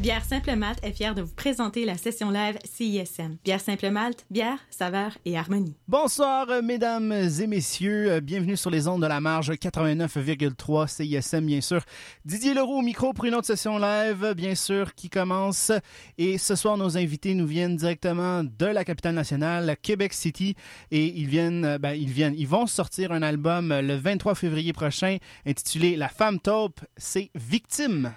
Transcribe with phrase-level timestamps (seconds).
[0.00, 3.36] Bière Simple Malte est fière de vous présenter la session live CISM.
[3.44, 5.76] Bière Simple Malte, bière, saveur et harmonie.
[5.88, 8.12] Bonsoir, euh, mesdames et messieurs.
[8.12, 11.84] Euh, bienvenue sur les ondes de la marge 89,3 CISM, bien sûr.
[12.24, 15.70] Didier Leroux au micro pour une autre session live, bien sûr, qui commence.
[16.16, 20.54] Et ce soir, nos invités nous viennent directement de la capitale nationale, Québec City.
[20.90, 24.72] Et ils viennent, euh, ben, ils viennent, ils vont sortir un album le 23 février
[24.72, 28.14] prochain intitulé La femme taupe, c'est Victime.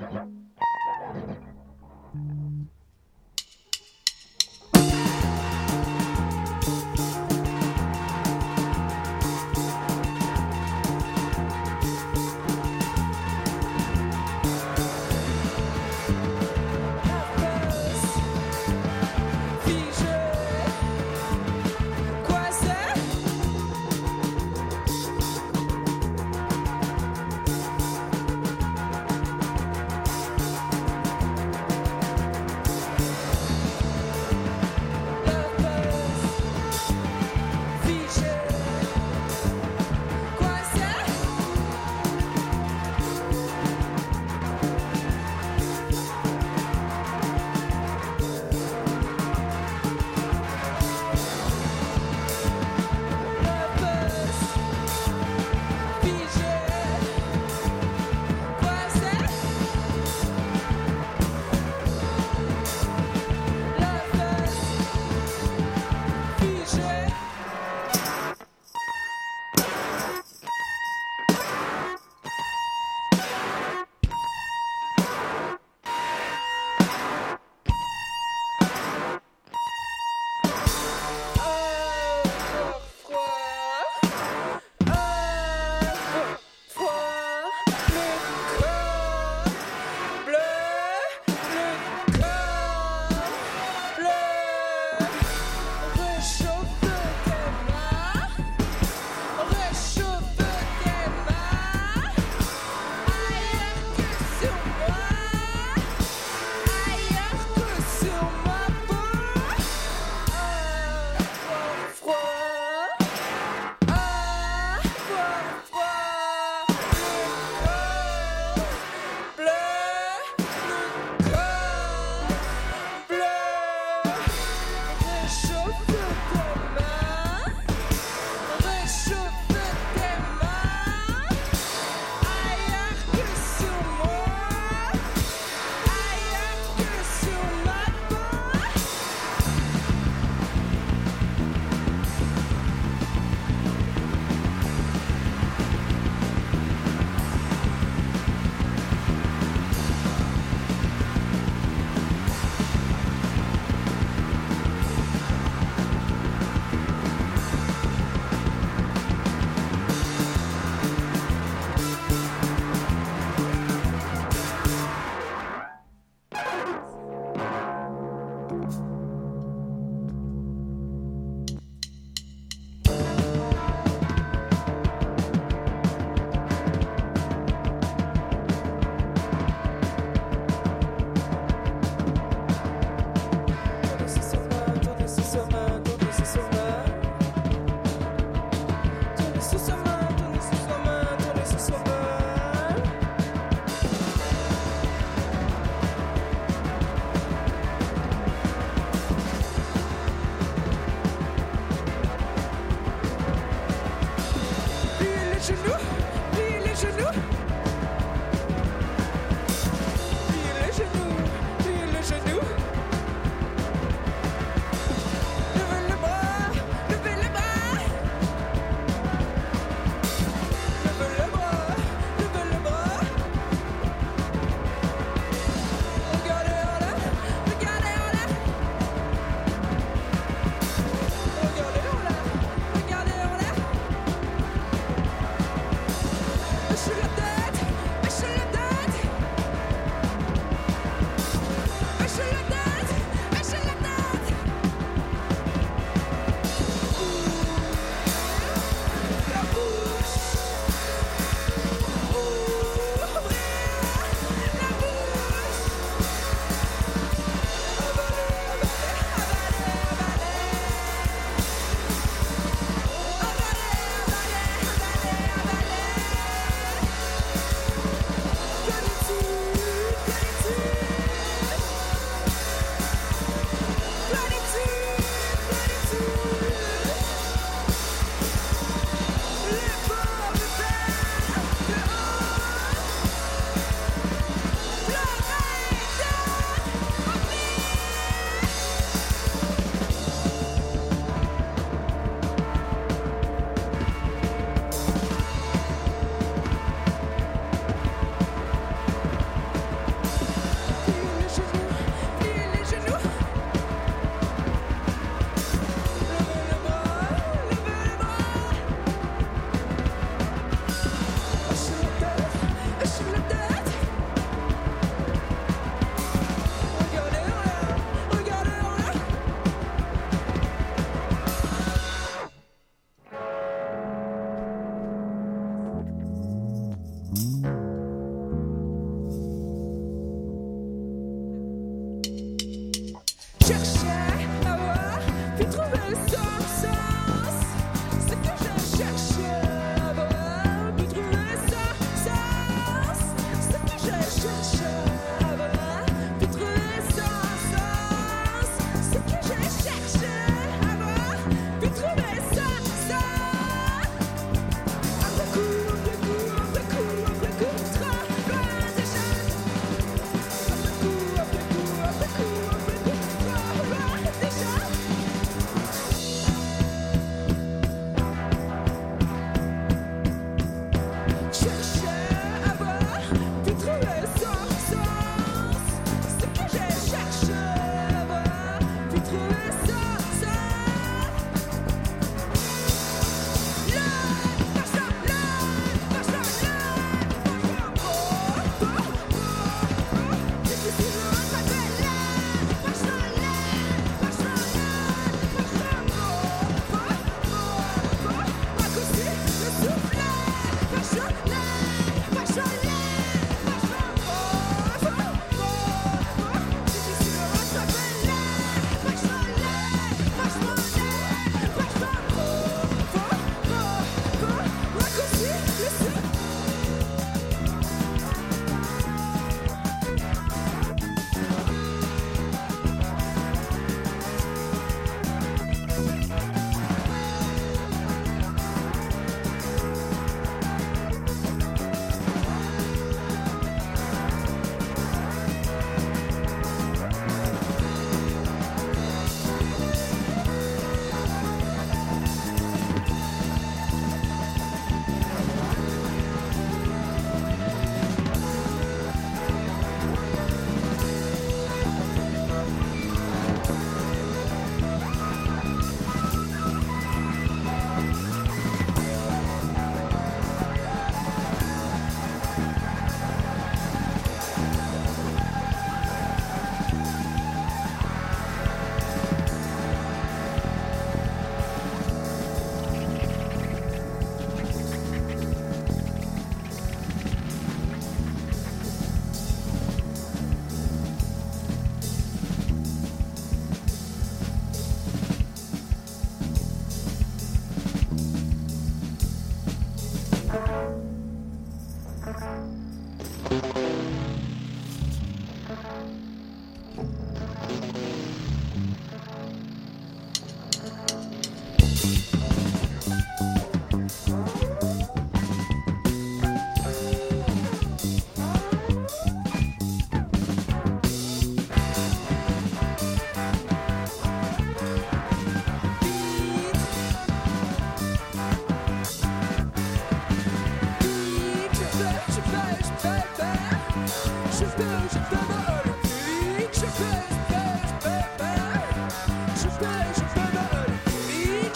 [0.00, 0.39] Thank you.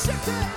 [0.04, 0.54] Check that!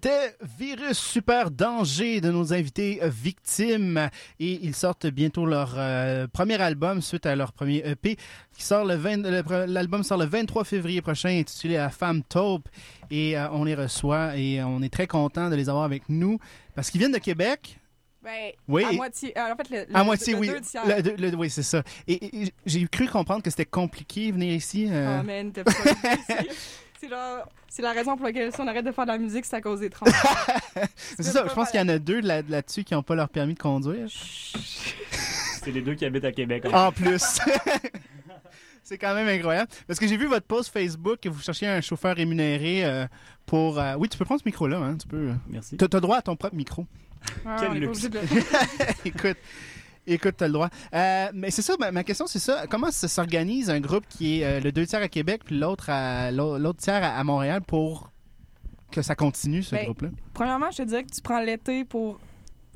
[0.00, 6.60] C'était Virus Super Danger de nos invités victimes et ils sortent bientôt leur euh, premier
[6.62, 8.16] album suite à leur premier EP
[8.52, 12.68] qui sort le 20 l'album sort le 23 février prochain intitulé La femme taupe
[13.10, 16.38] et euh, on les reçoit et on est très content de les avoir avec nous
[16.76, 17.80] parce qu'ils viennent de Québec.
[18.22, 18.84] Ben, Oui.
[18.84, 19.36] à moitié.
[19.36, 20.48] euh, en fait, le, le- À moitié, le oui.
[20.48, 20.82] deux tiers.
[20.86, 21.82] Le- le- oui, c'est ça.
[22.06, 24.86] Et, et j'ai cru comprendre que c'était compliqué venir ici.
[24.90, 25.18] euh.
[25.20, 26.48] Oh man, ici.
[27.00, 29.44] C'est genre, c'est la raison pour laquelle si on arrête de faire de la musique,
[29.44, 30.06] c'est à cause des trans.
[30.96, 33.28] c'est ça, je pense qu'il y en a deux là- là-dessus qui n'ont pas leur
[33.28, 34.08] permis de conduire.
[35.62, 36.64] C'est les deux qui habitent à Québec.
[36.72, 37.22] En plus.
[38.82, 39.70] C'est quand même incroyable.
[39.86, 43.06] Parce que j'ai vu votre post Facebook que vous cherchiez un chauffeur rémunéré euh,
[43.44, 43.78] pour.
[43.78, 45.32] euh, Oui, tu peux prendre ce micro-là, hein, tu peux.
[45.48, 45.76] Merci.
[45.76, 46.86] T'as t'as droit à ton propre micro.
[47.44, 48.08] Ah, Quel luxe.
[48.08, 48.18] de
[49.04, 49.36] écoute,
[50.14, 50.68] écoute, t'as le droit.
[50.94, 52.66] Euh, mais c'est ça, ma, ma question, c'est ça.
[52.68, 55.90] Comment ça s'organise un groupe qui est euh, le deux tiers à Québec puis l'autre
[55.90, 58.10] à l'autre tiers à, à Montréal pour
[58.90, 60.08] que ça continue ce Ben, groupe-là?
[60.34, 62.18] Premièrement, je te dirais que tu prends l'été pour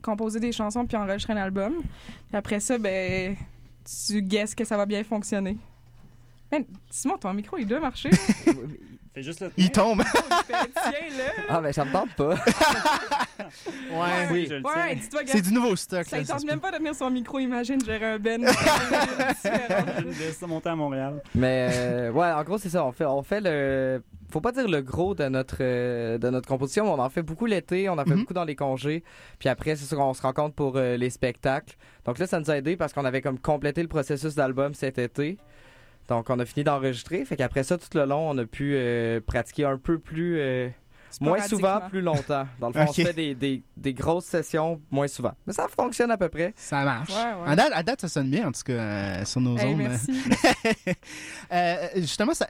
[0.02, 1.74] composer des chansons puis enregistrer un album.
[2.28, 3.36] Puis après ça, ben,
[4.08, 5.56] tu guesses que ça va bien fonctionner.
[6.50, 8.10] Man, Simon, ton micro, il doit marcher.
[9.14, 9.98] Fais juste le Il tombe.
[9.98, 10.04] Là.
[11.48, 12.34] Ah, ben ça me tente pas.
[13.90, 14.28] ouais.
[14.30, 14.94] Oui, je le Ouais, sais.
[14.96, 16.04] dis-toi, C'est du nouveau stock.
[16.06, 18.46] ça là, ne tente même pas de tenir son micro, imagine, gérer un ben.
[19.44, 21.22] Je vais ça monter à Montréal.
[21.34, 22.84] Mais euh, ouais, en gros, c'est ça.
[22.84, 24.02] On fait, on fait le.
[24.30, 27.22] Faut pas dire le gros de notre, euh, de notre composition, mais on en fait
[27.22, 28.20] beaucoup l'été, on en fait Mhm.
[28.20, 29.04] beaucoup dans les congés.
[29.38, 31.76] Puis après, c'est sûr qu'on se rencontre pour euh, les spectacles.
[32.06, 34.98] Donc là, ça nous a aidé parce qu'on avait comme complété le processus d'album cet
[34.98, 35.36] été.
[36.08, 37.24] Donc on a fini d'enregistrer.
[37.24, 40.38] Fait qu'après ça, tout le long, on a pu euh, pratiquer un peu plus.
[40.38, 40.68] euh,
[41.20, 42.46] moins souvent, plus longtemps.
[42.58, 42.94] Dans le fond, on Ok.
[42.94, 45.32] se fait des, des, des grosses sessions moins souvent.
[45.46, 46.54] Mais ça fonctionne à peu près.
[46.56, 47.10] Ça marche.
[47.10, 47.48] Ouais, ouais.
[47.48, 49.78] À, date, à date, ça sonne bien, en tout cas, euh, sur nos Hey, ondes.
[49.82, 50.12] merci.
[51.52, 52.48] Euh, justement, ça,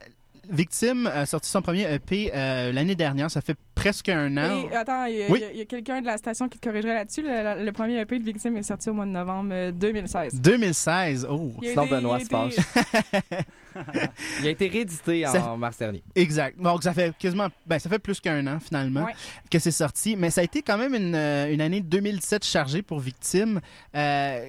[0.50, 3.30] Victime a sorti son premier EP euh, l'année dernière.
[3.30, 4.68] Ça fait presque un an.
[4.70, 5.66] Et, attends, il y a, Oui?
[5.68, 7.22] quelqu'un de la station qui te corrigerait là-dessus.
[7.22, 10.40] Le, le premier EP de Victime est sorti au mois de novembre euh, 2016.
[10.40, 11.26] 2016.
[11.30, 13.44] Oh, été- Benoît il se a été-
[14.40, 16.02] Il a été réédité en Ça- mars dernier.
[16.14, 16.60] exact.
[16.60, 17.48] Donc, ça fait quasiment.
[17.66, 19.12] Ben, ça fait plus qu'un an, finalement, Ouais.
[19.50, 20.16] que c'est sorti.
[20.16, 23.60] Mais ça a été quand même une, euh, une année 2017 chargée pour Victime.
[23.96, 24.44] Euh,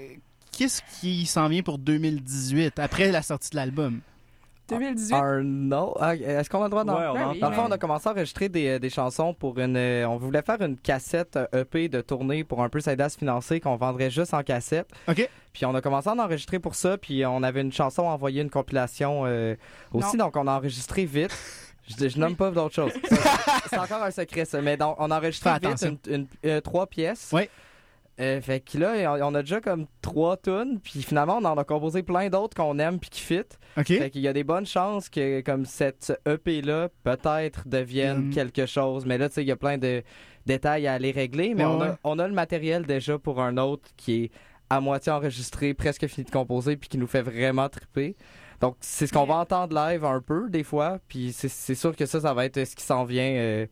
[0.55, 4.01] Qu'est-ce qui s'en vient pour 2018, après la sortie de l'album?
[4.69, 5.13] 2018.
[5.13, 7.61] Arnaud, ah, est-ce qu'on a le droit d'en Ouais, on Ben en Dans le fond,
[7.63, 9.75] mais- on a commencé à enregistrer des, des chansons pour une.
[9.75, 13.09] euh, on voulait faire une cassette euh, EP de tournée pour un peu s'aider à
[13.09, 14.89] se financer qu'on vendrait juste en cassette.
[15.07, 15.29] OK.
[15.51, 16.97] Puis on a commencé à en enregistrer pour ça.
[16.97, 19.55] Puis on avait une chanson à envoyer une compilation euh,
[19.91, 20.17] aussi.
[20.17, 21.35] Donc on a enregistré vite.
[21.99, 22.93] Je, je nomme pas d'autres choses.
[23.69, 24.61] C'est encore un secret, ça.
[24.61, 27.29] Mais donc, on a enregistré vite une, une- euh, trois pièces.
[27.33, 27.49] Oui.
[28.19, 31.63] Euh, fait que là, on a déjà comme trois tunes, puis finalement, on en a
[31.63, 33.41] composé plein d'autres qu'on aime puis qui fit.
[33.75, 33.87] OK.
[33.87, 38.33] Fait qu'il y a des bonnes chances que comme cette EP-là, peut-être devienne Mm.
[38.33, 39.05] quelque chose.
[39.07, 40.03] Mais là, tu sais, il y a plein de
[40.45, 41.55] détails à aller régler.
[41.55, 41.87] Mais Ouais, on, ouais.
[41.87, 44.31] a, on a le matériel déjà pour un autre qui est
[44.69, 48.15] à moitié enregistré, presque fini de composer, puis qui nous fait vraiment triper.
[48.61, 50.99] Donc, c'est ce qu'on va entendre live un peu, des fois.
[51.07, 53.25] Puis c'est- c'est sûr que ça, ça va être ce qui s'en vient.
[53.35, 53.65] euh,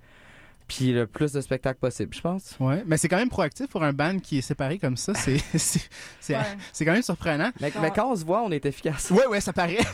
[0.73, 2.55] puis le plus de spectacles possible, je pense.
[2.59, 5.13] Ouais, mais c'est quand même proactif pour un band qui est séparé comme ça.
[5.13, 5.89] C'est c'est-
[6.21, 6.57] c'est- Ouais.
[6.71, 7.51] c'est quand même surprenant.
[7.59, 9.11] Mais, quand on se voit, on est efficace.
[9.11, 9.77] Ouais, ouais, ça paraît.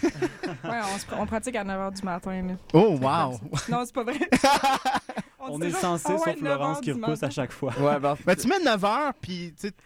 [0.63, 2.41] Ouais, on, se pr- on pratique à 9 h du matin.
[2.41, 2.53] là.
[2.74, 3.39] Oh, wow.
[3.69, 4.17] Non, c'est pas vrai.
[5.39, 7.27] On est censé, ouais, sauf 9 Laurence heures qui repousse matin.
[7.27, 7.74] à chaque fois.
[7.79, 9.77] Ouais, ben, Ben, tu mets 9 heures, puis tu sais, tu-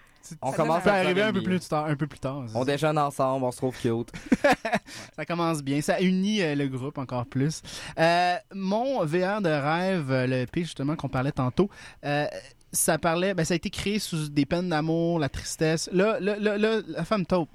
[0.41, 1.43] on Ça commence à arriver un peu 9h30.
[1.43, 1.85] plus tard.
[1.85, 2.43] Un peu plus tard.
[2.55, 4.11] On déjeune ensemble, on se trouve cute.
[5.15, 5.81] Ça commence bien.
[5.81, 7.61] Ça unit euh, le groupe encore plus.
[7.99, 11.69] Euh, mon VR de rêve, euh, le EP justement qu'on parlait tantôt,
[12.05, 12.25] euh,
[12.73, 15.89] ça parlait, ben, ça a été créé sous des peines d'amour, la tristesse.
[15.91, 17.49] Là, là, là, là, la femme taupe.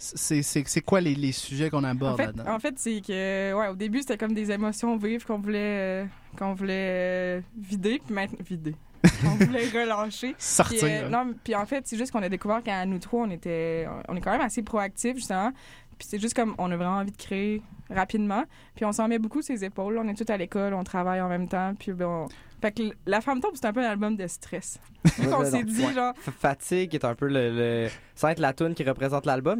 [0.00, 2.44] C'est c'est- c'est quoi les, les sujets qu'on En aborde fait, là-dedans?
[2.54, 6.04] en fait c'est que, ouais, au début, c'était comme des émotions vives qu'on voulait, euh,
[6.38, 8.76] qu'on voulait euh, vider, puis maintenant, vider.
[9.22, 10.28] qu'on voulait relâcher.
[10.32, 10.84] Puis, Sortir.
[10.84, 13.86] euh, non, puis en fait, c'est juste qu'on a découvert qu'à nous trois, on était,
[14.08, 15.52] on est quand même assez proactifs, justement.
[15.98, 18.44] Puis c'est juste comme, on a vraiment envie de créer rapidement.
[18.76, 19.98] Puis on s'en met beaucoup ses épaules.
[19.98, 21.72] On est tous à l'école, on travaille en même temps.
[21.78, 22.28] Puis bon.
[22.60, 24.78] Fait que La Femme Taupe, c'est un peu un album de stress.
[25.32, 25.92] on s'est dit, Ouais.
[25.94, 27.50] genre, F- Fatigue est un peu le,
[27.84, 27.88] le...
[28.16, 29.58] ça va être la tune qui représente l'album.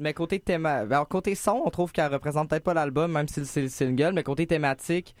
[0.00, 0.84] Mais, côté théma...
[0.84, 4.12] ben, côté son, on trouve qu'elle représente peut-être pas l'album, même si c'est le single,
[4.14, 5.14] mais côté thématique,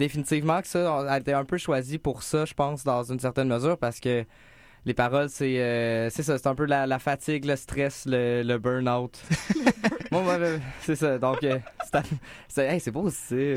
[0.00, 3.48] définitivement que ça a été un peu choisi pour ça, je pense, dans une certaine
[3.48, 4.24] mesure, parce que
[4.86, 8.42] les paroles, c'est euh, c'est ça, c'est un peu la, la fatigue, le stress, le,
[8.42, 9.20] le burn-out.
[10.80, 11.18] C'est ça.
[11.18, 11.58] Donc, euh,
[12.48, 13.54] c'est hey, c'est beau, c'est.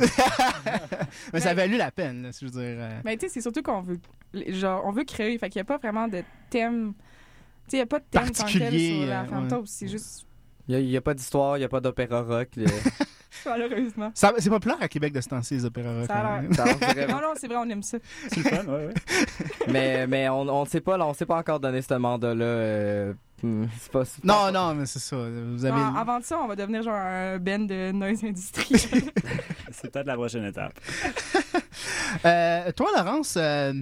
[1.34, 2.78] Mais ça a valu la peine, là, si je veux dire.
[2.80, 3.00] euh.
[3.04, 4.00] Mais tu sais, c'est surtout qu'on veut,
[4.50, 5.36] genre, on veut créer.
[5.40, 6.22] Fait qu'il n'y a pas vraiment de
[6.52, 6.94] thème.
[7.68, 9.50] Tu sais, il n'y a pas de thème tant tel Particulier, sur La Femme ouais.
[9.50, 9.68] Taupe.
[9.68, 10.28] C'est juste,
[10.68, 12.50] Il n'y a, pas d'histoire, il n'y a pas d'opéra rock.
[13.46, 14.12] malheureusement.
[14.14, 16.08] Ça- C'est populaire à Québec de se danser les opéras rock.
[16.08, 16.42] Ça a hein.
[16.42, 16.54] l'air.
[16.56, 16.66] ça,
[17.08, 17.98] Non, non, c'est vrai, on aime ça.
[18.30, 18.94] C'est le fun, ouais, ouais.
[19.72, 22.44] mais mais on on ne sait pas, là, on sait pas encore donner ce mandat-là.
[22.46, 25.16] euh, hmm, c'est pas, c'est Non, pas- non, mais c'est ça.
[25.18, 25.80] Vous avez.
[25.80, 28.82] Ah, avant de ça, on va devenir genre un band de noise industriel.
[29.72, 30.74] C'est peut-être la prochaine étape.
[32.26, 33.74] Euh, toi, Laurence, euh,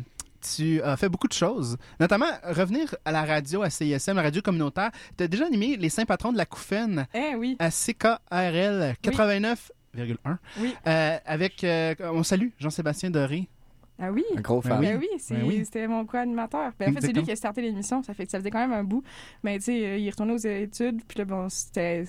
[0.42, 4.42] tu as fait beaucoup de choses, notamment revenir à la radio, à CISM, la radio
[4.42, 4.92] communautaire.
[5.18, 7.56] Tu as déjà animé les saints patrons de la Couffaine eh oui.
[7.60, 10.38] à CKRL 89,1.
[10.60, 10.76] Oui.
[10.88, 13.48] Euh, avec, euh, on salue Jean-Sébastien Doré.
[14.04, 14.24] Ah oui.
[14.36, 14.80] Un gros fan.
[14.80, 14.88] oui.
[14.88, 15.62] Ben oui, Ben oui.
[15.64, 16.72] c'était mon co-animateur.
[16.80, 18.02] Ben, en fait, c'est lui qui a starté l'émission.
[18.02, 19.04] Ça fait que ça faisait quand même un bout.
[19.44, 21.02] Mais tu sais, euh, il est retourné aux études.
[21.08, 22.06] Puis là, bon, c'était.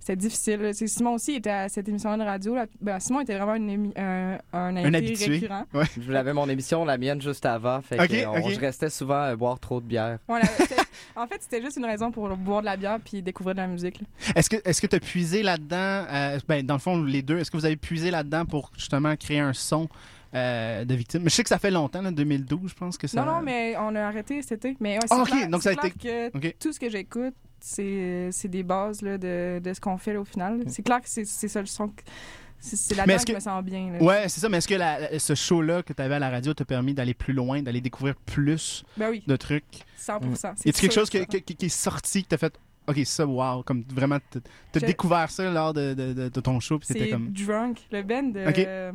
[0.00, 0.60] C'était difficile.
[0.62, 0.72] là.
[0.72, 2.54] Simon aussi était à cette émission de radio.
[2.54, 2.64] Là.
[2.80, 5.26] Ben, Simon était vraiment une émi- un, un invité habitué.
[5.34, 5.64] récurrent.
[6.00, 7.82] Je l'avais mon émission, la mienne juste avant.
[7.82, 10.18] Fait on- je restais souvent à boire trop de bière.
[10.26, 10.46] Voilà,
[11.16, 13.66] en fait, c'était juste une raison pour boire de la bière puis découvrir de la
[13.66, 14.00] musique.
[14.34, 15.76] Est-ce que est-ce que tu as puisé là-dedans,
[16.10, 19.14] euh, ben, dans le fond, les deux, est-ce que vous avez puisé là-dedans pour justement
[19.16, 19.86] créer un son
[20.34, 21.22] euh, de victime?
[21.24, 23.22] Mais je sais que ça fait longtemps, là, 2012, je pense que ça.
[23.22, 24.76] Non, non, mais on a arrêté cet été.
[24.80, 28.48] Mais ouais, Ah, ok, clair- donc ça a été- que tout ce que j'écoute, c'est
[28.48, 30.62] des bases là, de, de ce qu'on fait là, au final.
[30.68, 31.92] C'est clair que c'est ça le son.
[32.62, 33.90] C'est là-dedans est-ce que je me sens bien.
[33.92, 34.02] là.
[34.02, 36.52] Ouais, c'est ça, mais est-ce que la- ce show-là que tu avais à la radio
[36.52, 39.64] t'a permis d'aller plus loin, d'aller découvrir plus Ben oui, de trucs?
[39.96, 41.24] 100 Y a-t-il quelque chose que- ça.
[41.24, 42.52] que- qui est sorti, que t'as fait,
[42.86, 44.18] OK, ça, wow, comme vraiment,
[44.72, 48.02] t'as découvert ça lors de, de, de- de ton show, puis c'était comme Drunk, le
[48.02, 48.40] band de.
[48.46, 48.92] Euh,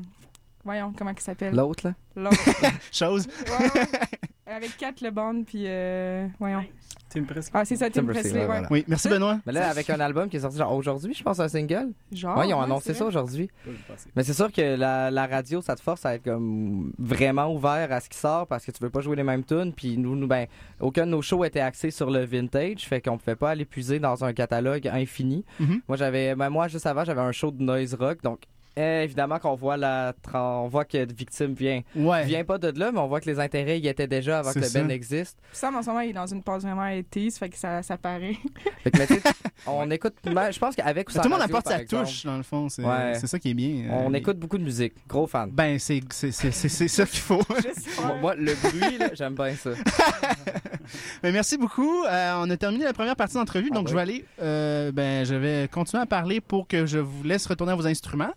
[0.65, 1.93] voyons, comment il s'appelle L'autre, là?
[2.15, 2.37] L'autre.
[2.91, 3.27] chose.
[3.47, 3.87] Ouais, ouais.
[4.47, 5.63] Avec Kat Le Bond, puis.
[5.67, 6.63] euh, voyons.
[7.07, 7.51] Tim Presley.
[7.53, 8.67] Ah, c'est ça, Tim Tim Presley, Presley, ouais, voilà.
[8.71, 9.39] Oui, merci Benoît.
[9.45, 11.93] Mais là, avec un album qui est sorti genre aujourd'hui, je pense, un single.
[12.11, 12.37] Genre.
[12.37, 13.49] ouais, ils ont annoncé ça aujourd'hui.
[14.15, 17.91] Mais c'est sûr que la, la radio, ça te force à être comme vraiment ouvert
[17.91, 19.71] à ce qui sort parce que tu veux pas jouer les mêmes tunes.
[19.73, 20.47] Puis nous, nous, ben,
[20.81, 23.99] aucun de nos shows était axé sur le vintage, fait qu'on pouvait pas aller puiser
[23.99, 25.45] dans un catalogue infini.
[25.59, 25.81] Mhm.
[25.87, 28.41] Moi, j'avais, ben, moi, juste avant, j'avais un show de noise rock, donc
[28.75, 32.23] eh, évidemment qu'on voit la, on voit que Victime vient, Ouais.
[32.25, 34.59] vient pas de là, mais on voit que les intérêts y étaient déjà avant que
[34.59, 34.69] le.
[34.73, 35.37] Ben existe.
[35.51, 37.97] Sam, en ce moment, il est dans une pause vraiment 80s, fait que ça, ça
[37.97, 38.35] paraît.
[38.83, 39.21] Fait que, mais tu sais,
[39.67, 42.37] on écoute, je pense qu'avec ou Tout sans le monde apporte sa exemple, touche, dans
[42.37, 42.69] le fond.
[42.69, 43.13] C'est Ouais.
[43.15, 43.85] c'est ça qui est bien.
[43.91, 45.49] On Euh, écoute beaucoup de musique, gros fan.
[45.51, 47.41] Ben, c'est c'est- c'est- c'est- c'est ça qu'il faut.
[48.01, 49.71] Moi, moi, le bruit, là, j'aime bien ça.
[51.23, 52.03] Ben, merci beaucoup.
[52.03, 53.91] Euh, on a terminé la première partie d'entrevue, Ah donc oui.
[53.91, 57.45] je vais aller, euh, ben, je vais continuer à parler pour que je vous laisse
[57.45, 58.33] retourner à vos instruments.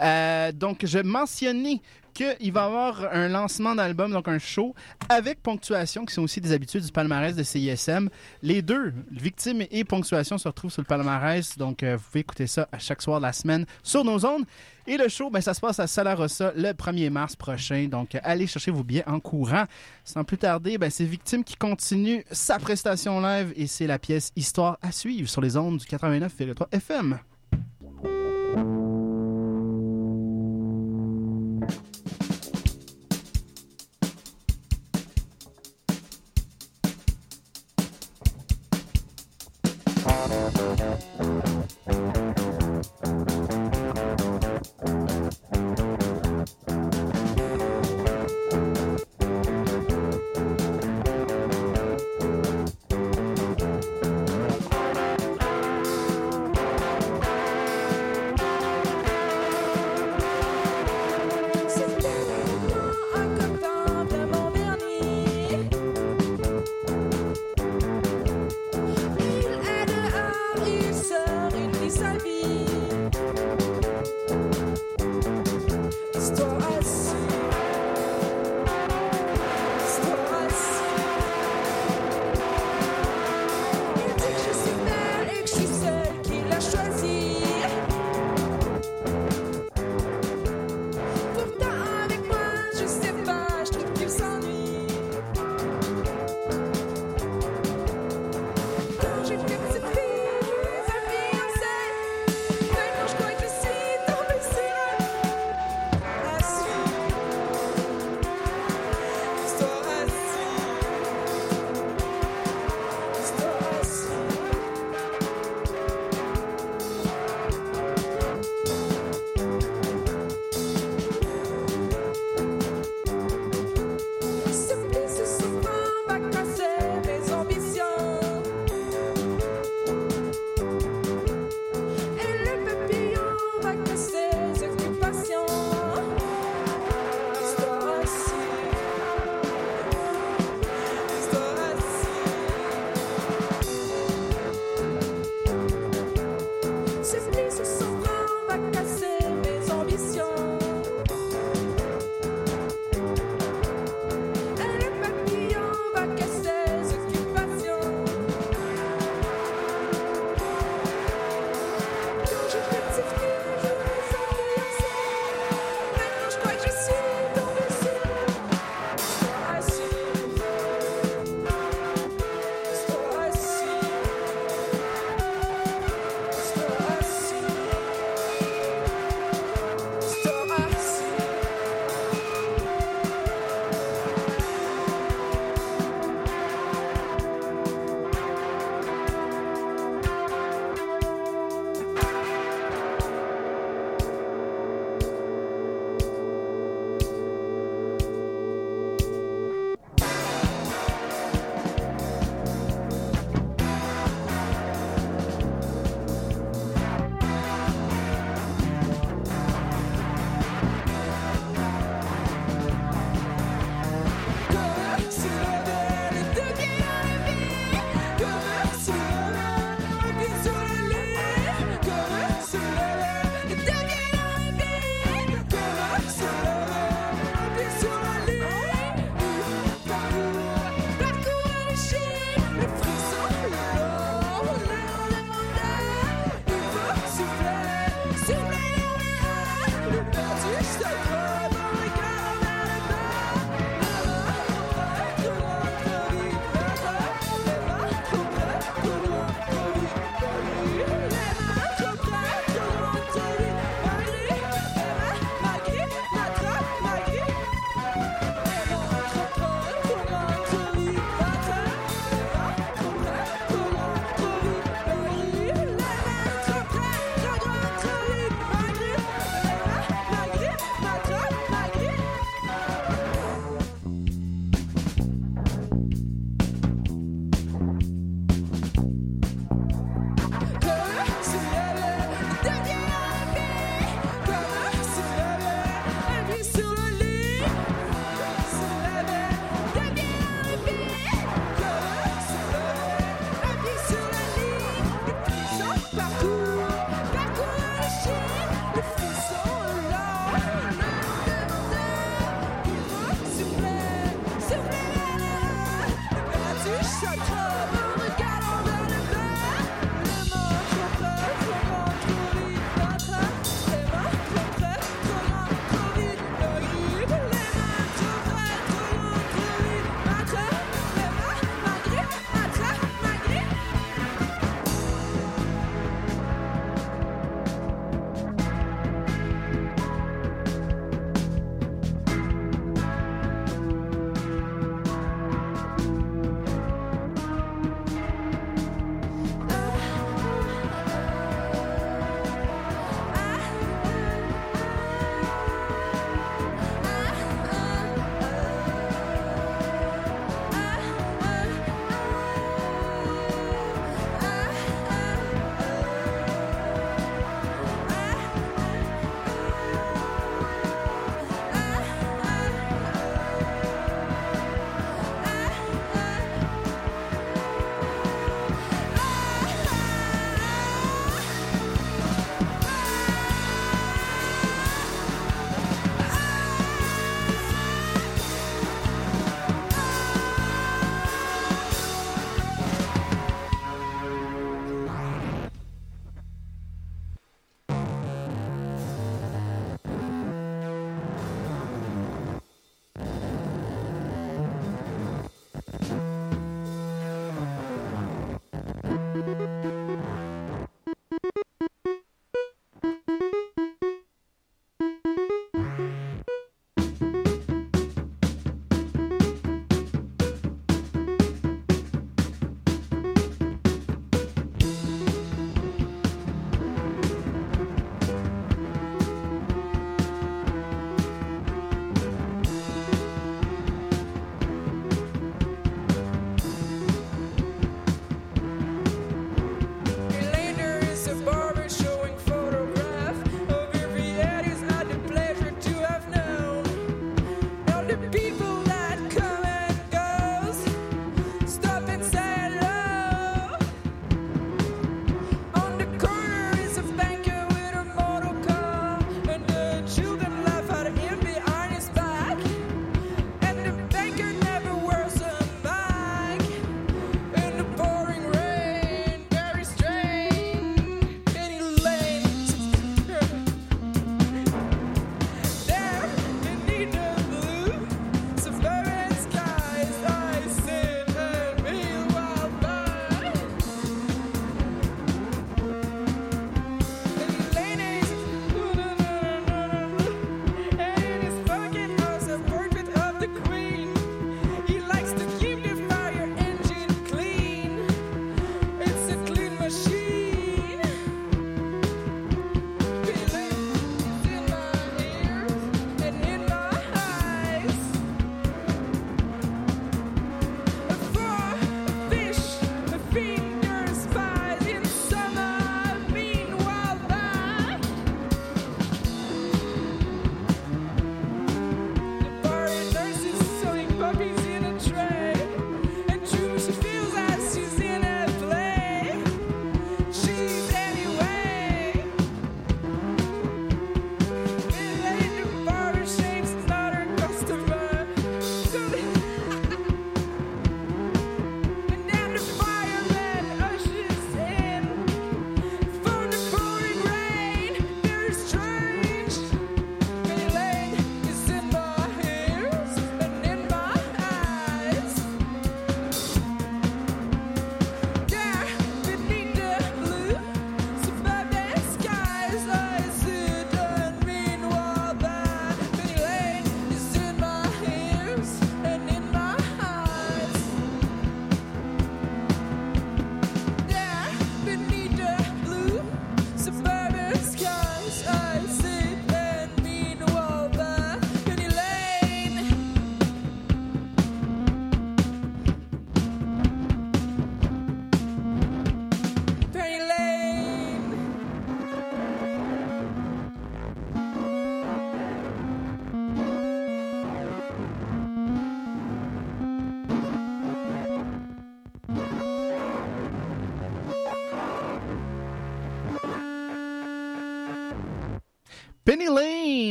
[0.00, 1.80] Euh, donc, je mentionnais
[2.18, 4.74] qu'il va y avoir un lancement d'album, donc un show,
[5.08, 8.08] avec Ponctuation, qui sont aussi des habitudes du palmarès de CISM.
[8.42, 12.48] Les deux, Victime et Ponctuation, se retrouvent sur le palmarès, donc euh, vous pouvez écouter
[12.48, 14.44] ça à chaque soir de la semaine sur nos ondes.
[14.88, 18.46] Et le show, ben, ça se passe à Salarossa le 1er mars prochain, donc allez
[18.46, 19.64] chercher vos billets en courant.
[20.04, 24.32] Sans plus tarder, ben, c'est Victime qui continue sa prestation live et c'est la pièce
[24.34, 27.18] Histoire à suivre sur les ondes du 89,3 FM.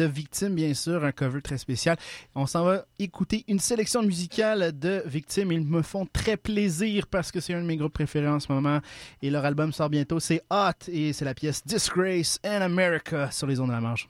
[0.00, 1.98] De Victime, bien sûr, un cover très spécial.
[2.34, 5.52] On s'en va écouter une sélection musicale de Victime.
[5.52, 8.50] Ils me font très plaisir parce que c'est un de mes groupes préférés en ce
[8.50, 8.80] moment.
[9.20, 10.18] Et leur album sort bientôt.
[10.18, 14.08] C'est Hot et c'est la pièce Disgrace in America sur les ondes de la marge.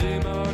[0.00, 0.49] Sunday.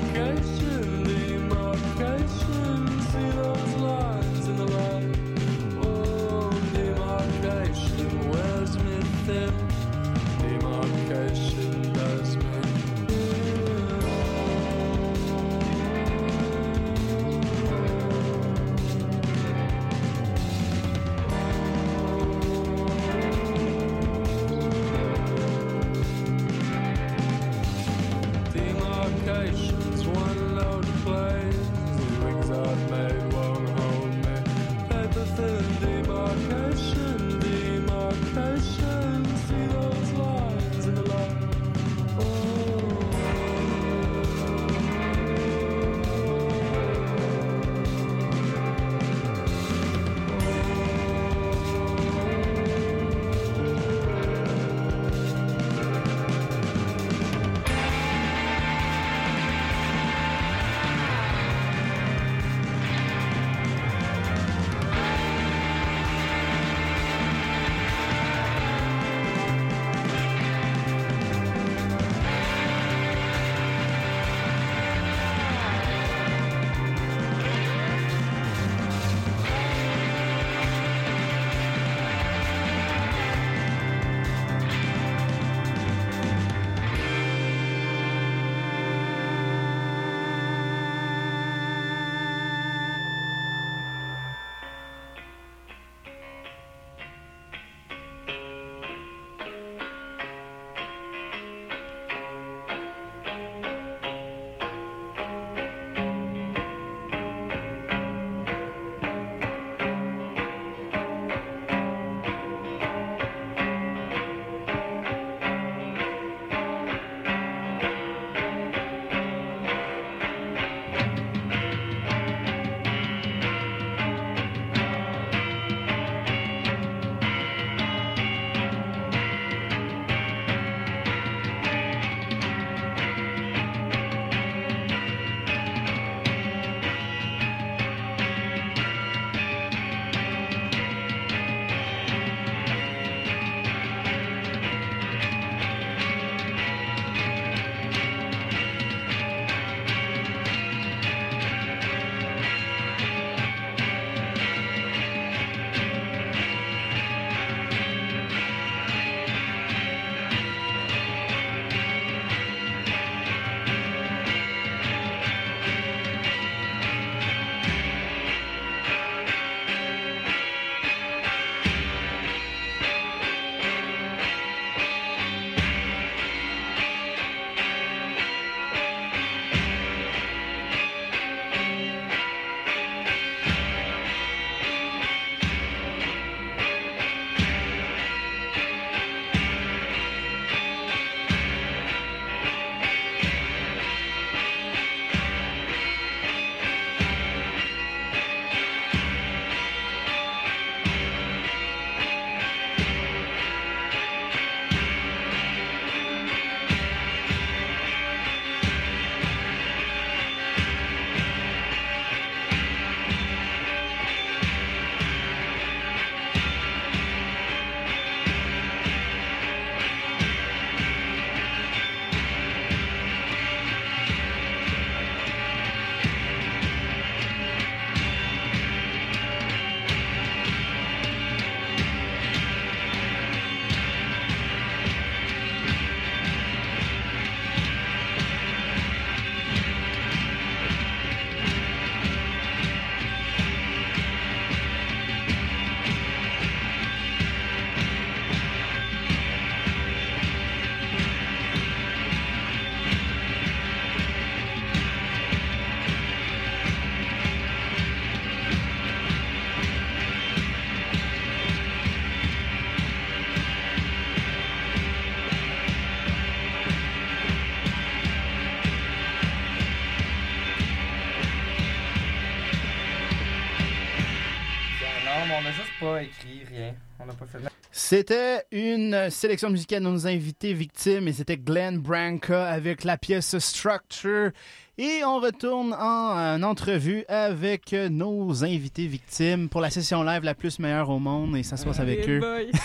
[277.72, 283.36] C'était une sélection musicale de nos invités victimes et c'était Glenn Branca avec la pièce
[283.38, 284.30] Structure.
[284.78, 290.34] Et on retourne en, en entrevue avec nos invités victimes pour la session live la
[290.34, 292.48] plus meilleure au monde et ça se passe avec Hey eux.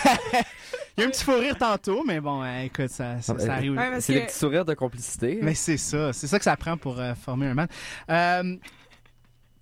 [0.98, 3.54] Il y a un petit fou rire tantôt, mais bon, hein, écoute, ça, ça, ça
[3.54, 3.72] arrive.
[3.76, 5.38] Ouais, C'est que- les petits sourires de complicité.
[5.40, 7.66] Mais c'est ça, c'est ça que ça prend pour euh, former un band.
[8.10, 8.56] Euh,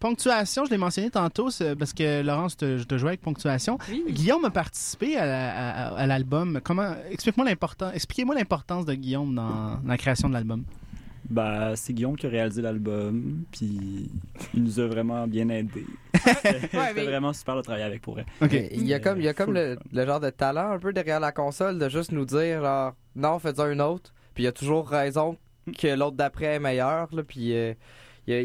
[0.00, 1.48] ponctuation, je l'ai mentionné tantôt,
[1.78, 3.78] parce que Laurence, te- je te jouais avec ponctuation.
[3.88, 4.04] Oui.
[4.08, 5.50] Guillaume a participé à, la-
[5.90, 6.60] à- à l'album.
[6.64, 7.92] Comment Explique-moi l'importance.
[7.94, 10.64] Expliquez-moi l'importance de Guillaume dans, dans la création de l'album.
[11.28, 14.10] Bah, c'est Guillaume qui a réalisé l'album, puis
[14.54, 15.86] il nous a vraiment bien aidés.
[16.24, 18.26] Ouais, C'était mais- vraiment super de travailler avec pour elle.
[18.72, 20.92] Il y a Euh, comme, il y a comme le, genre de talent un peu
[20.92, 24.12] derrière la console de juste nous dire genre non, fais-en une autre.
[24.34, 25.36] Puis il y a toujours raison
[25.78, 27.08] que l'autre d'après est meilleur.
[27.14, 27.74] Là, puis euh,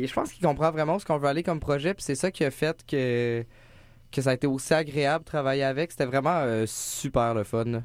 [0.06, 1.94] je pense qu'il comprend vraiment ce qu'on veut aller comme projet.
[1.94, 3.46] Puis c'est ça qui a fait que,
[4.12, 5.92] que ça a été aussi agréable de travailler avec.
[5.92, 7.64] C'était vraiment euh, super le fun.
[7.66, 7.82] là.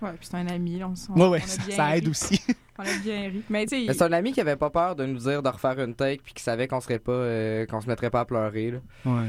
[0.00, 2.40] Ouais, puis c'est un ami, là, on, s- Ouais, ouais, ça, aide aussi.
[2.78, 3.42] On a bien ri.
[3.50, 5.48] Mais tu Mais sais, c'est un ami qui avait pas peur de nous dire de
[5.48, 8.24] refaire une take puis qui savait qu'on serait pas euh, qu'on se mettrait pas à
[8.24, 8.70] pleurer.
[8.70, 8.78] là.
[9.06, 9.26] ouais.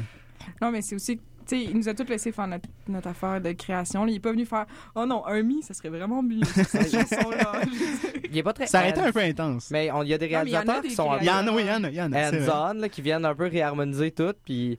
[0.61, 1.19] non, mais c'est aussi,
[1.49, 4.05] sais, il nous a tous laissé faire notre, notre affaire de création.
[4.05, 4.11] là.
[4.11, 6.43] Il est pas venu faire, oh non, un mi, ça serait vraiment mieux.
[6.45, 7.61] cette chanson-là.
[8.31, 9.69] Il est pas très Ça aurait été un peu intense.
[9.71, 11.25] Mais on- il y a des Non, y en a réalisateurs des qui sont Il
[11.27, 11.89] y en a, oui, il y en a.
[11.89, 14.33] Il y en a hands-on, qui viennent un peu réharmoniser tout.
[14.45, 14.77] Puis,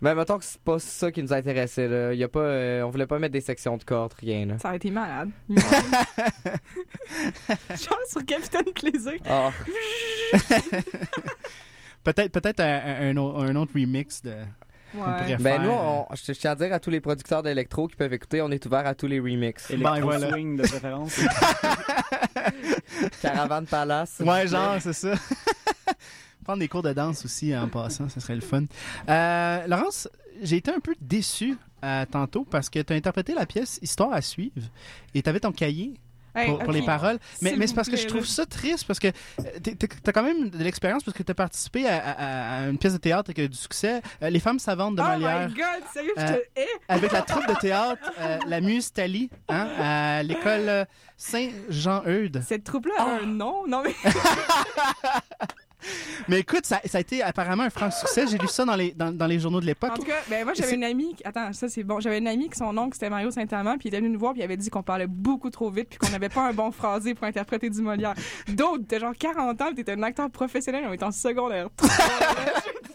[0.00, 1.88] mais mettons que c'est pas ça qui nous intéressait.
[1.88, 2.12] Là.
[2.12, 4.46] Il y a pas, euh, on voulait pas mettre des sections de cordes, rien.
[4.46, 4.58] Là.
[4.58, 5.30] ça aurait été malade.
[5.48, 5.64] Genre
[8.08, 9.14] sur Capitaine Plaisir.
[9.28, 9.50] Ah,
[12.02, 14.34] Peut-être peut-être un autre remix de.
[14.94, 15.36] Ouais.
[15.36, 17.88] ben faire, nous, euh, on, je je tiens à dire à tous les producteurs d'électro
[17.88, 19.70] qui peuvent écouter, on est ouvert à tous les remixes.
[19.70, 20.28] Electro Ben, voilà.
[20.30, 21.18] swing de préférence.
[23.22, 24.20] Caravane Palace.
[24.24, 25.14] Ouais, genre, c'est ça.
[26.44, 28.64] Prendre des cours de danse aussi en passant, ça serait le fun.
[29.08, 30.08] Euh, Laurence,
[30.42, 34.12] j'ai été un peu déçu euh, tantôt parce que tu as interprété la pièce Histoire
[34.12, 34.60] à suivre
[35.14, 35.94] et tu avais ton cahier
[36.34, 37.18] Hey, pour, les paroles.
[37.42, 39.08] Mais, c'est parce que je trouve ça triste parce que
[39.62, 42.78] tu as quand même de l'expérience parce que tu as participé à, à- à une
[42.78, 45.48] pièce de théâtre qui a eu du succès, euh, Les femmes savantes de Oh Molière.
[45.48, 46.66] my god, sérieux, je Euh, te hais.
[46.88, 50.84] avec la troupe de théâtre euh, La Muse Thalie hein, à l'école euh,
[51.16, 52.42] Saint-Jean-Eudes.
[52.46, 53.66] Cette troupe-là a un nom?
[53.66, 53.94] Non, mais.
[56.28, 58.26] Mais écoute, ça, ça a été apparemment un franc succès.
[58.26, 59.92] J'ai lu ça dans les, dans, dans les journaux de l'époque.
[59.92, 61.14] En tout cas, ben moi, j'avais une amie.
[61.14, 62.00] qui- Attends, ça, c'est bon.
[62.00, 64.32] J'avais une amie qui, son oncle, c'était Mario Saint-Amand, puis il était venu nous voir,
[64.32, 66.70] puis il avait dit qu'on parlait beaucoup trop vite, puis qu'on n'avait pas un bon
[66.70, 68.14] phrasé pour interpréter du Molière.
[68.48, 71.68] D'autres, t'as genre 40 ans, t'étais un acteur professionnel, on était en secondaire.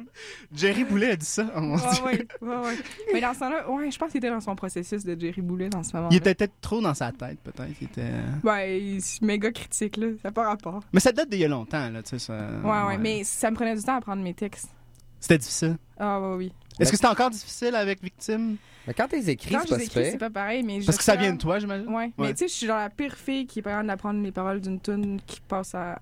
[0.54, 1.50] Jerry Boulet a dit ça.
[1.56, 2.02] Oh mon ouais, Dieu.
[2.04, 2.76] ouais, ouais, ouais.
[3.12, 5.68] Mais dans ce temps-là, ouais, je pense qu'il était dans son processus de Jerry Boulet
[5.68, 6.08] dans ce moment.
[6.10, 7.70] Il était peut-être trop dans sa tête, peut-être.
[7.80, 8.10] Il était...
[8.44, 10.08] Ouais, il est méga critique, là.
[10.22, 10.80] Ça n'a pas rapport.
[10.92, 12.18] Mais ça date d'il y a longtemps, là, tu sais.
[12.18, 12.34] Ça...
[12.64, 14.68] Ouais, ouais, mais ça me prenait du temps à apprendre mes textes.
[15.20, 15.76] C'était difficile.
[15.98, 16.52] Ah, ouais, oui.
[16.80, 18.56] Est-ce que c'était encore difficile avec Victime?
[18.86, 21.14] Mais quand t'es écrit, Quand c'est pas les c'est pas pareil, mais Parce que ça
[21.14, 21.86] vient de toi, j'imagine?
[21.88, 22.12] Ouais, Ouais.
[22.18, 24.32] mais tu sais, je suis genre la pire fille qui est pas capable d'apprendre mes
[24.32, 26.00] paroles d'une tune qui passe à.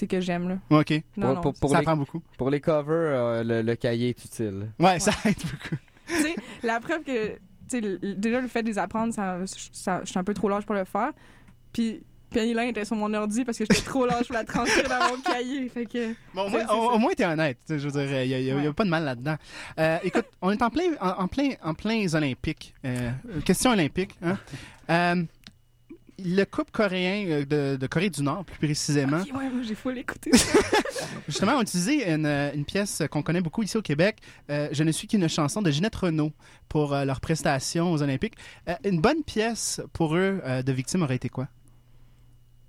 [0.00, 0.56] Tu sais, que j'aime, là.
[0.78, 0.92] OK.
[1.18, 1.40] Non, Pour, non.
[1.42, 2.22] pour- pour ça les, prend beaucoup.
[2.38, 4.70] pour les covers, euh, le, le cahier est utile.
[4.78, 5.76] Ouais, ça aide beaucoup.
[6.08, 7.32] tu sais, la preuve que.
[7.68, 9.36] Tu sais, déjà, le fait de les apprendre, ça,
[9.72, 11.10] ça, je suis un peu trop lâche pour le faire.
[11.72, 12.02] Puis.
[12.32, 15.20] Penny était sur mon ordi parce que j'étais trop lâche pour la transcrire dans mon
[15.20, 15.68] cahier.
[15.68, 16.14] Fait que.
[16.32, 17.58] Bon, au moins, au, au moins, t'es honnête.
[17.68, 19.34] Je veux dire, il n'y a, pas de mal là-dedans.
[19.80, 22.72] Euh, écoute, on est en plein, en, en plein, en plein Olympiques.
[22.84, 23.10] Euh,
[23.44, 24.12] question olympique.
[24.22, 24.38] Hein?
[24.90, 25.24] Euh,
[26.24, 29.74] le couple coréen euh, de, de Corée du Nord, plus précisément, Ok, ouais, moi, j'ai
[29.74, 30.30] full écouté.
[31.28, 34.18] justement, ont utilisé une, euh, une pièce qu'on connaît beaucoup ici au Québec,
[34.50, 36.32] euh, Je ne suis qu'une chanson de Ginette Renault
[36.68, 38.34] pour euh, leur prestation aux Olympiques.
[38.68, 41.48] Euh, une bonne pièce pour eux de victime aurait été quoi?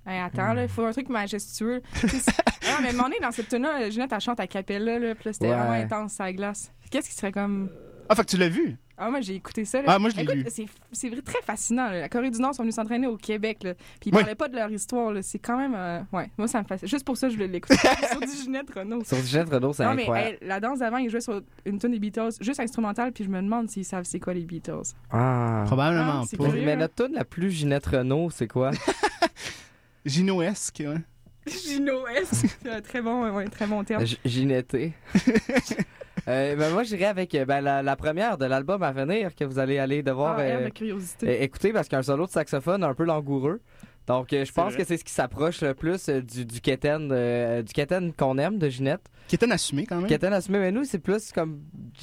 [0.06, 1.80] Hey, attends, là, il faut un truc majestueux.
[2.00, 2.32] Tu sais,
[2.66, 5.24] ah, mais à moment donné, dans cette tune-là, Ginette, elle chante à Capella, là, puis
[5.26, 5.56] là, c'était Ouais.
[5.56, 6.72] vraiment intense, sa glace.
[6.90, 7.70] Qu'est-ce qui serait comme.
[8.08, 8.76] Ah, fait que tu l'as vu?
[8.98, 9.78] Ah, moi, j'ai écouté ça.
[9.82, 9.86] Là.
[9.88, 10.44] Ah, moi, je l'ai lu.
[10.92, 11.88] c'est- vrai, très fascinant.
[11.90, 12.00] là.
[12.00, 13.58] La Corée du Nord sont venus s'entraîner au Québec.
[13.64, 13.74] Là.
[13.74, 14.20] Puis ils Ouais.
[14.20, 15.12] parlaient pas de leur histoire.
[15.12, 15.22] là.
[15.22, 15.74] C'est quand même.
[15.74, 16.86] euh, Ouais, moi, ça me fascine.
[16.86, 17.74] Juste pour ça, je voulais l'écouter.
[18.10, 19.02] sur du Ginette Renault.
[19.04, 20.38] Sur Ginette Renault, c'est Non, mais incroyable.
[20.42, 23.30] hey, la danse d'avant, ils jouaient sur une tune des Beatles, juste instrumentale, puis je
[23.30, 24.82] me demande s'ils savent c'est quoi les Beatles.
[25.10, 25.64] Ah.
[25.66, 26.44] Probablement Ah, pas.
[26.44, 26.64] curieux.
[26.64, 28.70] Mais notre tune la plus Ginette Renault, c'est quoi?
[30.04, 31.00] Ginoesque, ouais.
[31.46, 32.44] Gino S.
[32.62, 34.04] C'est un très bon, ouais, très bon terme.
[34.06, 34.92] G- Ginetté.
[36.28, 39.44] Euh, ben moi, j'irai avec euh, ben, la, la première de l'album à venir que
[39.44, 41.42] vous allez aller devoir Ah, euh, curiosité.
[41.42, 43.60] écouter parce qu'il y a un solo de saxophone un peu langoureux.
[44.06, 44.82] Donc, euh, je pense vrai.
[44.82, 48.36] que c'est ce qui s'approche le plus euh, du, du Keten, euh, du Keten qu'on
[48.38, 49.02] aime de Ginette.
[49.28, 50.06] Qui était assumé quand même.
[50.08, 51.60] Keten assumé, mais nous, c'est plus comme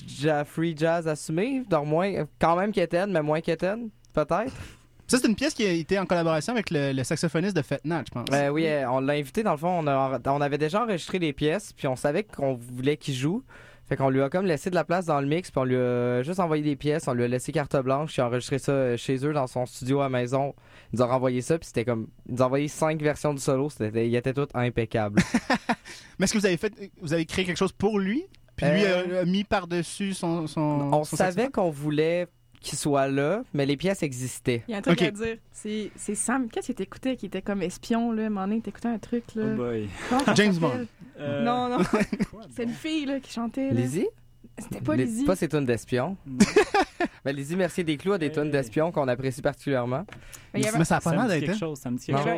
[0.07, 1.63] ja- free jazz assumé.
[1.69, 4.53] Donc, moins, quand même Keten, mais moins Keten, peut-être.
[5.07, 8.03] Ça, c'est une pièce qui a été en collaboration avec le, le saxophoniste de Fetnat,
[8.07, 8.27] je pense.
[8.31, 9.79] Euh, oui, euh, on l'a invité dans le fond.
[9.83, 13.43] On, a- on avait déjà enregistré des pièces, puis on savait qu'on voulait qu'il joue.
[13.89, 15.75] Fait qu'on lui a comme laissé de la place dans le mix, puis on lui
[15.75, 18.71] a juste envoyé des pièces, on lui a laissé carte blanche, il a enregistré ça
[18.71, 20.53] euh, chez eux dans son studio à la maison.
[20.93, 22.07] Ils nous ont renvoyé ça, puis c'était comme.
[22.27, 25.19] Ils nous ont envoyé cinq versions du solo, c'était, ils étaient toutes impeccables.
[26.19, 26.71] Mais est-ce que vous avez fait,
[27.01, 28.25] vous avez créé quelque chose pour lui,
[28.55, 30.61] puis lui Euh, a, mis par-dessus son, son.
[30.61, 32.27] on son savait qu'on voulait
[32.61, 34.63] qu'il soit là, mais les pièces existaient.
[34.67, 35.37] Il y a un truc à dire.
[35.51, 36.49] C'est c'est Sam.
[36.49, 38.23] Qu'est-ce que t'écoutais qui était comme espion, là?
[38.23, 39.43] À un moment donné, t'écoutais un truc, là.
[39.53, 39.89] Oh boy.
[40.35, 40.53] James?
[40.55, 40.85] Bond.
[41.19, 41.83] Euh, Non, non.
[42.31, 43.67] quoi, C'est une fille, là, qui chantait.
[43.71, 43.81] là.
[43.81, 44.07] Lizzie?
[44.61, 45.25] C'était pas Lizzie.
[45.25, 46.17] Pas ses tunes d'espion.
[46.25, 46.37] Non.
[47.25, 48.31] Mais Lizzie Mercier des Clous a des Hey.
[48.31, 50.05] tunes d'espion qu'on apprécie particulièrement.
[50.53, 51.29] Mais il y avait, Mais ça a pas Ça dit d'être.
[51.29, 51.81] ça il y avait- chose.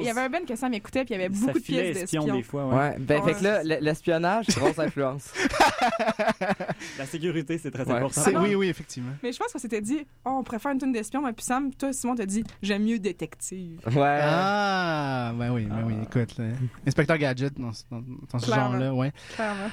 [0.01, 1.63] il y avait un Ben que Sam écoutait, puis il y avait Ça beaucoup de
[1.63, 2.35] pièces espion d'espion.
[2.37, 2.75] des fois, ouais.
[2.75, 2.95] Ouais.
[2.99, 3.33] Ben, Ouais.
[3.33, 5.31] fait que là, l'espionnage, grosse influence.
[6.97, 7.93] La sécurité, c'est très Ouais.
[7.95, 8.21] important.
[8.41, 9.13] Oui, oui, effectivement.
[9.23, 11.73] Mais je pense qu'on s'était dit, oh, on préfère une tune d'espion, mais puis Sam,
[11.73, 13.79] toi, Simon, t'as dit, j'aime mieux détective.
[13.87, 14.19] Ouais.
[14.21, 16.03] Ah, ben oui, ben oui, Ah.
[16.03, 16.45] écoute, là,
[16.87, 18.01] Inspecteur Gadget dans, ce- dans-
[18.31, 18.71] dans ce Clairement.
[18.71, 19.11] genre-là, ouais.
[19.35, 19.69] Clairement.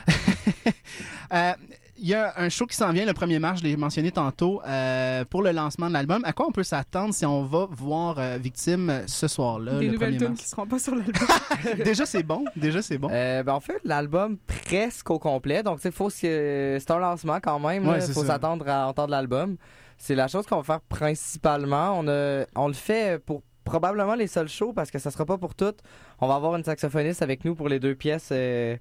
[2.01, 4.63] Il y a un show qui s'en vient le 1er mars, je l'ai mentionné tantôt,
[4.67, 6.23] euh, pour le lancement de l'album.
[6.25, 9.87] À quoi on peut s'attendre si on va voir euh, Victime euh, ce soir-là, Des
[9.87, 11.27] le nouvelles 1er tunes qui seront pas sur l'album.
[11.85, 12.45] Déjà, c'est bon.
[12.55, 13.09] Déjà, c'est bon.
[13.11, 15.63] Euh, ben, on fait l'album presque au complet.
[15.63, 17.93] Donc, tu sais, faut c'est un lancement quand même.
[17.97, 19.57] Il faut s'attendre à entendre l'album.
[19.97, 21.99] C'est la chose qu'on va faire principalement.
[21.99, 25.39] On, a, on le fait pour probablement les seuls shows parce que ça sera pas
[25.39, 25.79] pour toutes.
[26.21, 28.77] On va avoir une saxophoniste avec nous pour les deux pièces euh,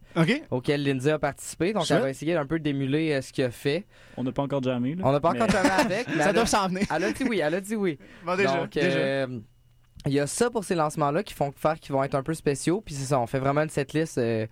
[0.51, 1.73] auxquelles Lindsay a participé.
[1.73, 3.85] Donc, elle va essayer un peu d'émuler euh, ce qu'il a fait.
[4.17, 4.95] On n'a pas encore jamais.
[4.95, 6.83] Là, On n'a pas encore mais- jamais avec, mais Ça doit s'en venir.
[6.95, 7.39] elle a dit oui.
[7.43, 7.97] Elle a dit oui.
[8.25, 8.87] Bon, déjà, Donc, déjà.
[8.97, 9.39] euh,
[10.05, 12.33] il y a ça pour ces lancements-là qui font faire qui vont être un peu
[12.33, 12.81] spéciaux.
[12.81, 14.47] Puis c'est ça, on fait vraiment une setlist euh,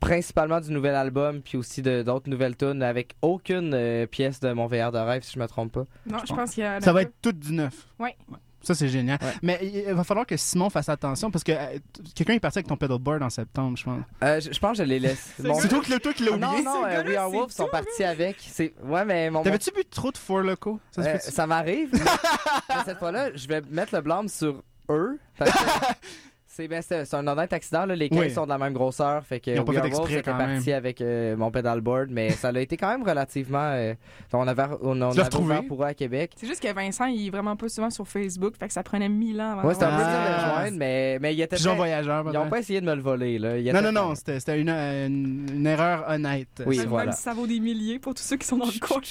[0.00, 4.66] principalement du nouvel album, puis aussi d'autres nouvelles tunes avec aucune euh, pièce de mon
[4.66, 5.84] VR de rêve, si je me trompe pas.
[6.06, 6.80] Non, je pense qu'il y a.
[6.80, 7.86] Ça va être tout du neuf.
[7.98, 8.16] Ouais.
[8.62, 9.18] Ça, c'est génial.
[9.22, 9.32] Ouais.
[9.42, 11.78] Mais il va falloir que Simon fasse attention parce que euh,
[12.14, 14.00] quelqu'un est parti avec ton pedalboard en septembre, je pense.
[14.22, 15.32] Euh, je, je pense que je les laisse.
[15.42, 16.64] Mon- C'est toi, qui l'as- toi qui l'as Ah, non, oublié.
[16.64, 18.36] non, Ce euh, We Are Wolves sont partis avec.
[18.40, 20.78] C'est ouais, mais mon, T'avais-tu bu trop de Four Loco?
[20.92, 21.90] Ça euh, ça m'arrive.
[21.92, 25.18] mais cette fois-là, je vais mettre le blâme sur eux.
[25.38, 25.58] parce que
[26.54, 26.82] C'est ben,
[27.12, 27.86] un honnête accident.
[27.86, 27.96] Là.
[27.96, 28.30] Les caisses Oui.
[28.30, 29.24] sont de la même grosseur.
[29.24, 30.54] Fait que Ils ont pas fait Are Wolves exprès, était quand même.
[30.56, 33.70] parti avec euh, mon pedalboard, mais ça a été quand même relativement.
[33.72, 33.94] euh,
[34.34, 36.32] on avait, on, on avait ouvert pour eux à Québec.
[36.36, 39.08] C'est juste que Vincent, il est vraiment pas souvent sur Facebook, fait que ça prenait
[39.08, 40.36] mille ans avant Ouais, c'était un peu dur de Ah.
[40.46, 42.22] le joindre, mais, mais il était Pigeon voyageur.
[42.26, 43.38] Ils n'ont pas essayé de me le voler.
[43.38, 43.56] Là.
[43.56, 46.62] Il Non, était- non, non, c'était c'était une, une, une erreur honnête.
[46.66, 47.12] Oui, Même voilà.
[47.12, 49.00] ça vaut des milliers pour tous ceux qui sont dans le coin.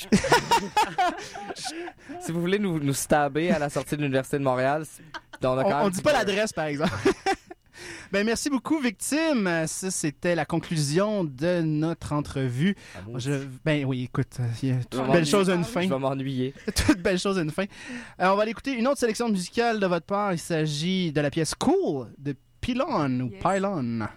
[2.20, 4.84] Si vous voulez nous, nous stabber à la sortie de l'Université de Montréal,
[5.42, 6.92] c'est- on On, dit pas l'adresse, par exemple.
[8.12, 9.66] ben, merci beaucoup, Victime.
[9.68, 12.76] Ça, c'était la conclusion de notre entrevue.
[12.96, 13.32] Ah, Je,
[13.66, 15.82] ben oui, écoute, il y a toute belle chose a une Je fin.
[15.88, 16.54] vais m'ennuyer.
[16.76, 17.64] toute belle chose a une fin.
[18.20, 20.34] Euh, on va aller écouter une autre sélection musicale de votre part.
[20.34, 23.42] Il s'agit de la pièce Cool de Pylon ou Yes.
[23.42, 24.08] Pylon.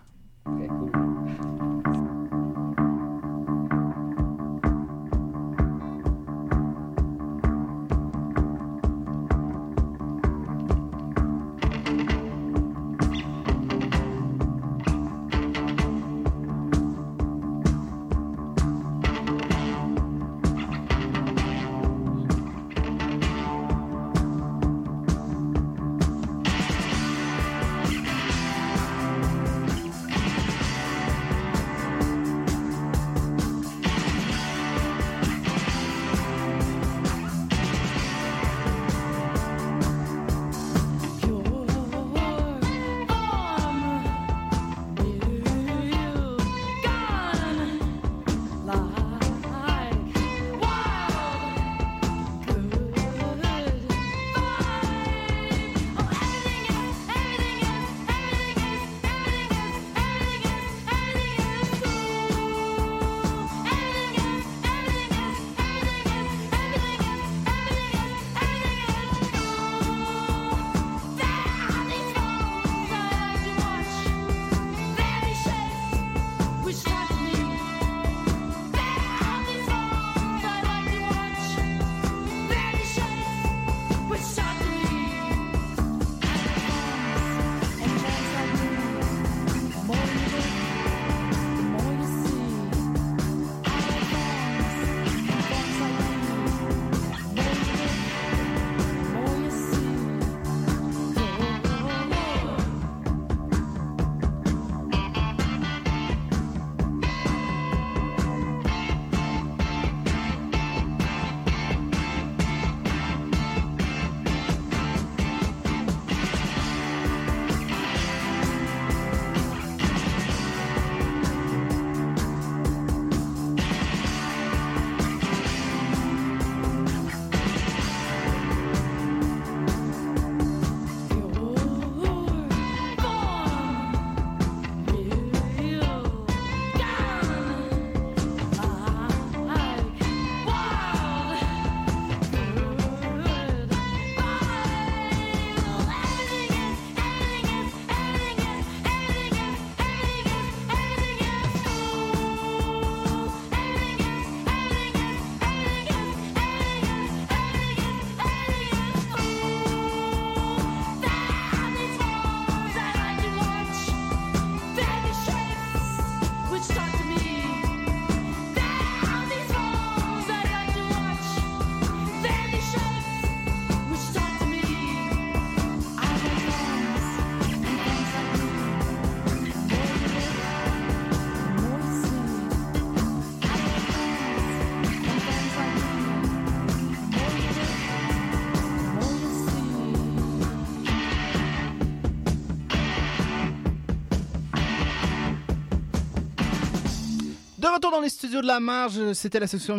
[198.05, 199.79] Les studios de la marge, c'était la sélection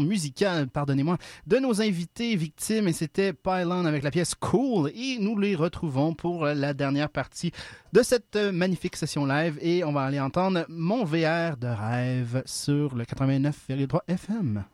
[0.00, 5.36] musicale, pardonnez-moi, de nos invités victimes et c'était Pylon avec la pièce Cool et nous
[5.36, 7.50] les retrouvons pour la dernière partie
[7.92, 12.44] de cette euh, magnifique session live et on va aller entendre mon VR de rêve
[12.46, 14.64] sur le 89,3 FM.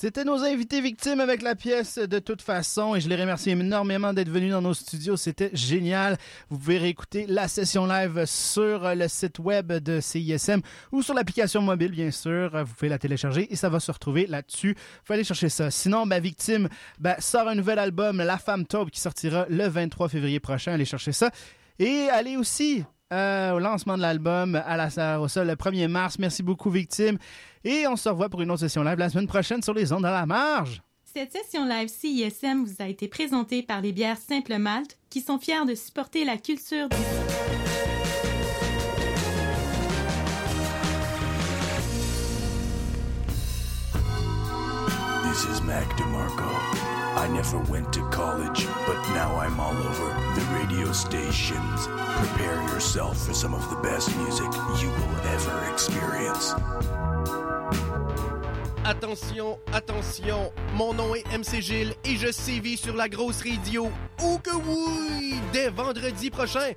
[0.00, 4.14] C'était nos invités victimes avec la pièce de toute façon et je les remercie énormément
[4.14, 5.18] d'être venus dans nos studios.
[5.18, 6.16] C'était génial.
[6.48, 11.60] Vous pouvez réécouter la session live sur le site web de CISM ou sur l'application
[11.60, 12.50] mobile, bien sûr.
[12.64, 14.74] Vous pouvez la télécharger et ça va se retrouver là-dessus.
[15.04, 15.70] Faut aller chercher ça.
[15.70, 16.70] Sinon, ben, Victime
[17.18, 20.72] sort un nouvel album, La Femme Taupe, qui sortira le 23 février prochain.
[20.72, 21.30] Allez chercher ça.
[21.78, 26.18] Et allez aussi euh, au lancement de l'album à la Sarah Rossa le 1er mars.
[26.18, 27.18] Merci beaucoup, Victime.
[27.64, 30.06] Et on se revoit pour une autre session live la semaine prochaine sur les ondes
[30.06, 30.82] à la marge.
[31.04, 35.38] Cette session live CISM vous a été présentée par les bières Simple Malte qui sont
[35.38, 36.96] fiers de supporter la culture du
[45.24, 46.90] This is Mac DeMarco.
[47.16, 51.88] I never went to college, but now I'm all over the radio stations.
[51.88, 54.50] Prepare yourself for some of the best music
[54.80, 56.54] you will ever experience.
[58.84, 63.90] Attention, attention, mon nom est MC Gilles et je sévis sur la grosse radio.
[64.22, 66.72] Ou que oui, dès vendredi prochain.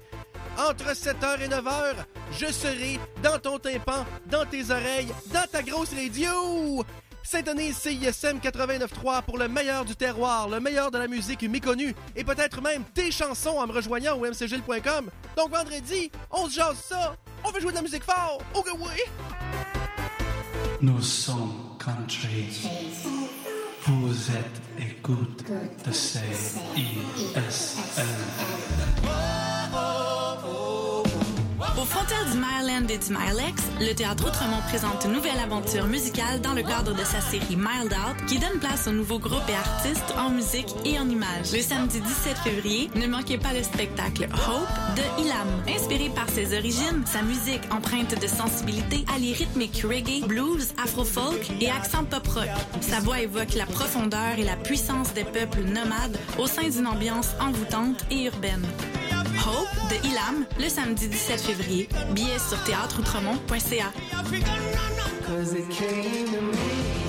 [0.58, 1.96] Entre 7h et 9h,
[2.38, 6.84] je serai dans ton tympan, dans tes oreilles, dans ta grosse radio.
[7.24, 12.26] Syntonise CISM 89.3 pour le meilleur du terroir, le meilleur de la musique méconnue et
[12.26, 15.10] peut-être même tes chansons en me rejoignant au mcgilles.com.
[15.38, 17.16] Donc vendredi, on se jase ça.
[17.46, 18.40] On veut jouer de la musique fort.
[18.54, 19.02] Oh que oui!
[20.82, 22.70] Nous sommes country.
[23.86, 25.44] Vous êtes écoute
[25.86, 26.22] de CISM.
[31.84, 36.40] Aux frontières du Maryland et du Milex, le Théâtre Outremont présente une nouvelle aventure musicale
[36.40, 39.54] dans le cadre de sa série Mild Out qui donne place aux nouveaux groupes et
[39.54, 41.52] artistes en musique et en images.
[41.52, 45.48] Le samedi 17 février, ne manquez pas le spectacle Hope de Ilam.
[45.68, 51.70] Inspiré par ses origines, sa musique empreinte de sensibilité allie rythmique reggae, blues, afro-folk et
[51.70, 52.48] accent pop-rock.
[52.80, 57.32] Sa voix évoque la profondeur et la puissance des peuples nomades au sein d'une ambiance
[57.42, 58.66] envoûtante et urbaine.
[59.40, 61.90] Hope de Ilam, le samedi 17 février.
[62.12, 63.92] Billets sur théâtreoutremont.ca.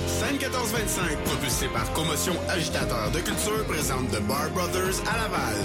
[0.07, 5.55] Scène 1425, propulsé par Commotion Agitateur de Culture, présente The Bar Brothers à Laval.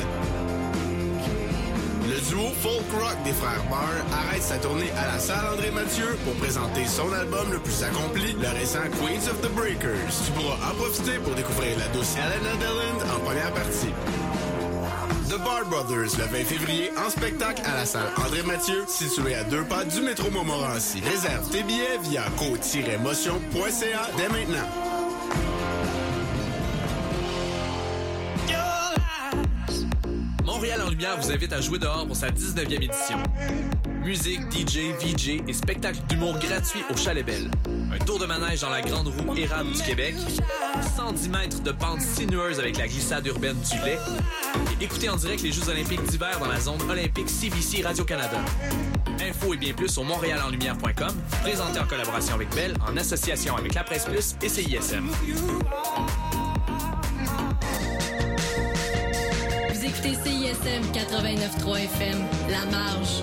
[2.08, 6.18] Le duo folk rock des frères Barr arrête sa tournée à la salle André Mathieu
[6.24, 10.10] pour présenter son album le plus accompli, le récent Queens of the Breakers.
[10.26, 13.94] Tu pourras en profiter pour découvrir la douce Helena Deland en première partie.
[15.30, 19.44] The Bar Brothers, le 20 février, en spectacle à la salle André Mathieu, située à
[19.44, 21.00] deux pas du métro Montmorency.
[21.08, 24.89] Réserve tes billets via co-motion.ca dès maintenant.
[30.90, 33.22] Lumière vous invite à jouer dehors pour sa 19e édition.
[34.02, 37.48] Musique, DJ, VJ et spectacle d'humour gratuit au Chalet Belle.
[37.92, 40.16] Un tour de manège dans la grande roue érable du Québec.
[40.96, 43.98] 110 mètres de pente sinueuse avec la glissade urbaine du lait.
[44.80, 48.38] Et écoutez en direct les Jeux olympiques d'hiver dans la zone olympique CBC Radio-Canada.
[49.20, 53.84] Info et bien plus sur montréalenlumière.com, présenté en collaboration avec Bell, en association avec La
[53.84, 55.08] Presse Plus et CISM.
[60.02, 62.18] Écoutez CISM 89.3 FM,
[62.50, 63.20] La Marge.